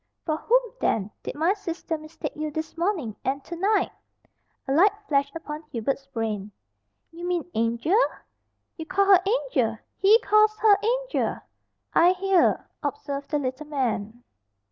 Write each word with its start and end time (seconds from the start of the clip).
"For 0.25 0.35
whom, 0.37 0.63
then, 0.79 1.11
did 1.21 1.35
my 1.35 1.53
sister 1.53 1.95
mistake 1.95 2.33
you 2.35 2.49
this 2.49 2.75
morning 2.75 3.15
and 3.23 3.43
to 3.43 3.55
night?" 3.55 3.91
A 4.67 4.73
light 4.73 4.93
flashed 5.07 5.35
upon 5.35 5.61
Hubert's 5.71 6.07
brain. 6.07 6.49
"You 7.11 7.23
mean 7.23 7.47
Angel?" 7.53 7.99
"You 8.77 8.87
call 8.87 9.05
her 9.05 9.21
Angel! 9.27 9.77
He 9.99 10.17
calls 10.21 10.57
her 10.57 10.75
Angel!" 10.81 11.37
"I 11.93 12.13
hear," 12.13 12.67
observed 12.81 13.29
the 13.29 13.37
little 13.37 13.67
man. 13.67 14.23